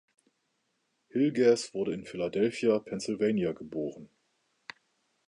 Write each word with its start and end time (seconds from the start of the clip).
Hillegas 1.09 1.75
wurde 1.75 1.93
in 1.93 2.07
Philadelphia, 2.07 2.79
Pennsylvania, 2.79 3.51
geboren. 3.51 4.09